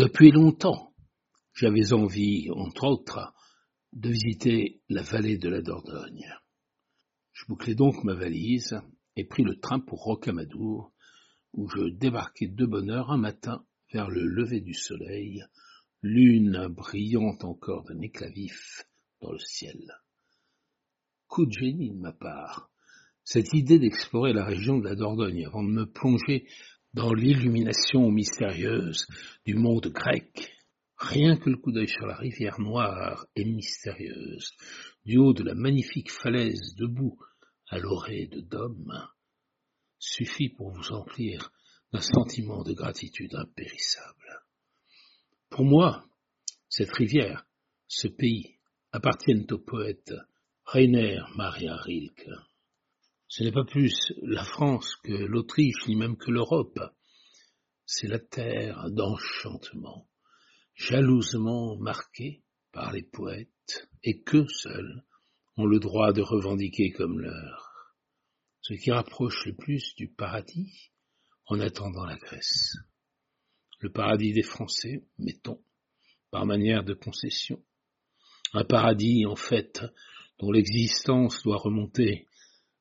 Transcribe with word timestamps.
Depuis 0.00 0.30
longtemps, 0.30 0.94
j'avais 1.52 1.92
envie, 1.92 2.48
entre 2.52 2.84
autres, 2.84 3.34
de 3.92 4.08
visiter 4.08 4.80
la 4.88 5.02
vallée 5.02 5.36
de 5.36 5.50
la 5.50 5.60
Dordogne. 5.60 6.26
Je 7.32 7.44
bouclai 7.46 7.74
donc 7.74 8.02
ma 8.02 8.14
valise 8.14 8.80
et 9.16 9.26
pris 9.26 9.42
le 9.42 9.60
train 9.60 9.78
pour 9.78 10.02
Rocamadour, 10.02 10.94
où 11.52 11.68
je 11.68 11.90
débarquai 11.90 12.46
de 12.48 12.64
bonne 12.64 12.88
heure 12.88 13.10
un 13.10 13.18
matin 13.18 13.62
vers 13.92 14.08
le 14.08 14.24
lever 14.24 14.62
du 14.62 14.72
soleil, 14.72 15.44
lune 16.00 16.68
brillant 16.68 17.36
encore 17.42 17.84
d'un 17.84 18.00
éclat 18.00 18.30
vif 18.30 18.86
dans 19.20 19.32
le 19.32 19.38
ciel. 19.38 19.84
Coup 21.26 21.44
de 21.44 21.52
génie 21.52 21.90
de 21.90 22.00
ma 22.00 22.14
part, 22.14 22.70
cette 23.22 23.52
idée 23.52 23.78
d'explorer 23.78 24.32
la 24.32 24.46
région 24.46 24.78
de 24.78 24.84
la 24.84 24.94
Dordogne 24.94 25.44
avant 25.44 25.62
de 25.62 25.68
me 25.68 25.84
plonger 25.84 26.46
dans 26.94 27.12
l'illumination 27.12 28.10
mystérieuse 28.10 29.06
du 29.44 29.54
monde 29.54 29.88
grec. 29.88 30.52
Rien 30.98 31.36
que 31.36 31.48
le 31.48 31.56
coup 31.56 31.72
d'œil 31.72 31.88
sur 31.88 32.06
la 32.06 32.16
rivière 32.16 32.60
noire 32.60 33.26
et 33.34 33.44
mystérieuse, 33.44 34.52
du 35.04 35.16
haut 35.16 35.32
de 35.32 35.44
la 35.44 35.54
magnifique 35.54 36.10
falaise 36.10 36.74
debout 36.76 37.18
à 37.68 37.78
l'orée 37.78 38.26
de 38.26 38.40
Dôme, 38.40 39.08
suffit 39.98 40.50
pour 40.50 40.70
vous 40.72 40.92
emplir 40.92 41.52
d'un 41.92 42.00
sentiment 42.00 42.62
de 42.62 42.72
gratitude 42.72 43.34
impérissable. 43.34 44.44
Pour 45.48 45.64
moi, 45.64 46.04
cette 46.68 46.92
rivière, 46.92 47.46
ce 47.88 48.08
pays, 48.08 48.58
appartiennent 48.92 49.46
au 49.50 49.58
poète 49.58 50.12
Rainer 50.64 51.20
Maria 51.36 51.76
Rilke. 51.76 52.28
Ce 53.30 53.44
n'est 53.44 53.52
pas 53.52 53.64
plus 53.64 54.12
la 54.22 54.42
France 54.42 54.96
que 55.04 55.12
l'Autriche, 55.12 55.86
ni 55.86 55.94
même 55.94 56.16
que 56.16 56.32
l'Europe. 56.32 56.80
C'est 57.86 58.08
la 58.08 58.18
terre 58.18 58.90
d'enchantement, 58.90 60.08
jalousement 60.74 61.76
marquée 61.76 62.42
par 62.72 62.90
les 62.90 63.04
poètes, 63.04 63.88
et 64.02 64.20
qu'eux 64.22 64.48
seuls 64.48 65.04
ont 65.56 65.64
le 65.64 65.78
droit 65.78 66.12
de 66.12 66.22
revendiquer 66.22 66.90
comme 66.90 67.20
leur. 67.20 67.94
Ce 68.62 68.74
qui 68.74 68.90
rapproche 68.90 69.46
le 69.46 69.54
plus 69.54 69.94
du 69.94 70.08
paradis 70.08 70.90
en 71.46 71.60
attendant 71.60 72.06
la 72.06 72.16
Grèce. 72.16 72.74
Le 73.78 73.92
paradis 73.92 74.32
des 74.32 74.42
Français, 74.42 75.04
mettons, 75.18 75.62
par 76.32 76.46
manière 76.46 76.82
de 76.82 76.94
concession. 76.94 77.64
Un 78.54 78.64
paradis, 78.64 79.24
en 79.24 79.36
fait, 79.36 79.84
dont 80.40 80.50
l'existence 80.50 81.44
doit 81.44 81.58
remonter 81.58 82.26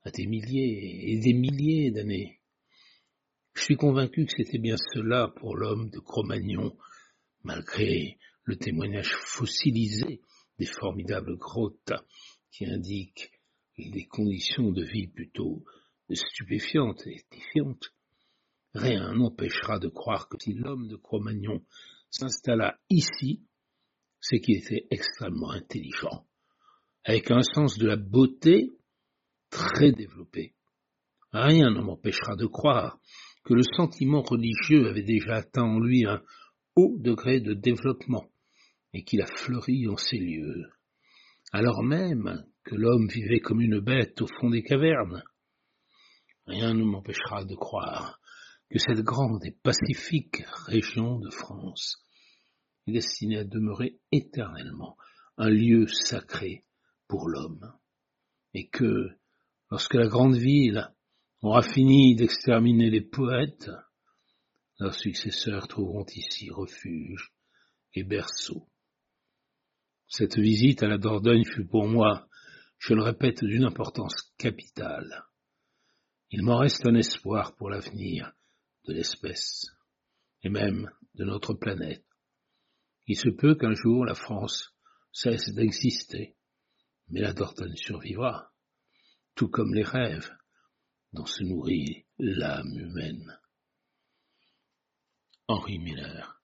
à 0.03 0.11
des 0.11 0.25
milliers 0.25 1.11
et 1.11 1.19
des 1.19 1.33
milliers 1.33 1.91
d'années. 1.91 2.39
Je 3.53 3.63
suis 3.63 3.75
convaincu 3.75 4.25
que 4.25 4.31
c'était 4.37 4.57
bien 4.57 4.77
cela 4.93 5.27
pour 5.35 5.55
l'homme 5.55 5.89
de 5.89 5.99
Cro-Magnon, 5.99 6.77
malgré 7.43 8.17
le 8.43 8.55
témoignage 8.55 9.11
fossilisé 9.13 10.21
des 10.57 10.65
formidables 10.65 11.37
grottes 11.37 11.93
qui 12.51 12.65
indiquent 12.65 13.31
des 13.77 14.05
conditions 14.07 14.71
de 14.71 14.83
vie 14.83 15.07
plutôt 15.07 15.63
stupéfiantes 16.11 17.05
et 17.07 17.23
édifiantes. 17.31 17.93
Rien 18.73 19.13
n'empêchera 19.13 19.79
de 19.79 19.87
croire 19.87 20.27
que 20.27 20.37
si 20.39 20.53
l'homme 20.53 20.87
de 20.87 20.95
Cro-Magnon 20.95 21.63
s'installa 22.09 22.79
ici, 22.89 23.43
c'est 24.19 24.39
qu'il 24.39 24.57
était 24.57 24.87
extrêmement 24.91 25.51
intelligent, 25.51 26.27
avec 27.03 27.31
un 27.31 27.41
sens 27.41 27.77
de 27.77 27.87
la 27.87 27.95
beauté 27.95 28.71
très 29.49 29.91
développé. 29.91 30.53
Rien 31.31 31.69
ne 31.69 31.81
m'empêchera 31.81 32.35
de 32.35 32.45
croire 32.45 32.99
que 33.43 33.53
le 33.53 33.63
sentiment 33.63 34.21
religieux 34.21 34.87
avait 34.87 35.03
déjà 35.03 35.35
atteint 35.35 35.63
en 35.63 35.79
lui 35.79 36.05
un 36.05 36.21
haut 36.75 36.95
degré 36.99 37.39
de 37.39 37.53
développement 37.53 38.25
et 38.93 39.03
qu'il 39.03 39.21
a 39.21 39.27
fleuri 39.27 39.87
en 39.87 39.97
ces 39.97 40.17
lieux, 40.17 40.65
alors 41.51 41.83
même 41.83 42.45
que 42.63 42.75
l'homme 42.75 43.07
vivait 43.07 43.39
comme 43.39 43.61
une 43.61 43.79
bête 43.79 44.21
au 44.21 44.27
fond 44.27 44.49
des 44.49 44.63
cavernes. 44.63 45.23
Rien 46.47 46.73
ne 46.73 46.83
m'empêchera 46.83 47.45
de 47.45 47.55
croire 47.55 48.19
que 48.69 48.79
cette 48.79 49.01
grande 49.01 49.43
et 49.45 49.55
pacifique 49.63 50.43
région 50.67 51.19
de 51.19 51.29
France 51.31 52.03
est 52.87 52.93
destinée 52.93 53.37
à 53.37 53.43
demeurer 53.43 53.99
éternellement 54.11 54.97
un 55.37 55.49
lieu 55.49 55.87
sacré 55.87 56.65
pour 57.07 57.29
l'homme, 57.29 57.73
et 58.53 58.67
que, 58.69 59.09
Lorsque 59.71 59.93
la 59.93 60.07
grande 60.07 60.35
ville 60.35 60.89
aura 61.41 61.61
fini 61.61 62.15
d'exterminer 62.15 62.89
les 62.89 63.01
poètes, 63.01 63.69
leurs 64.79 64.95
successeurs 64.95 65.67
trouveront 65.67 66.05
ici 66.15 66.49
refuge 66.49 67.31
et 67.93 68.03
berceau. 68.03 68.67
Cette 70.07 70.39
visite 70.39 70.81
à 70.81 70.87
la 70.87 70.97
Dordogne 70.97 71.45
fut 71.45 71.67
pour 71.67 71.87
moi, 71.87 72.27
je 72.79 72.95
le 72.95 73.03
répète, 73.03 73.43
d'une 73.43 73.65
importance 73.65 74.33
capitale. 74.39 75.23
Il 76.31 76.43
m'en 76.43 76.57
reste 76.57 76.87
un 76.87 76.95
espoir 76.95 77.55
pour 77.55 77.69
l'avenir 77.69 78.31
de 78.87 78.93
l'espèce, 78.93 79.67
et 80.41 80.49
même 80.49 80.89
de 81.13 81.25
notre 81.25 81.53
planète. 81.53 82.05
Il 83.05 83.17
se 83.17 83.29
peut 83.29 83.53
qu'un 83.53 83.73
jour 83.73 84.05
la 84.05 84.15
France 84.15 84.73
cesse 85.11 85.53
d'exister, 85.53 86.35
mais 87.09 87.21
la 87.21 87.33
Dordogne 87.33 87.75
survivra 87.75 88.48
tout 89.39 89.47
comme 89.47 89.73
les 89.73 89.85
rêves 89.85 90.35
dont 91.13 91.25
se 91.25 91.45
nourrit 91.45 92.05
l'âme 92.17 92.77
humaine. 92.77 93.39
Henri 95.47 95.79
Miller, 95.79 96.41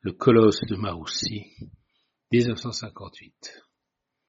Le 0.00 0.12
colosse 0.12 0.62
de 0.62 0.76
Maroussi, 0.76 1.44
1958. 2.32 3.62